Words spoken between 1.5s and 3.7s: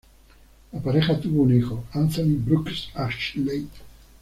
hijo, Anthony Brooks Ashley.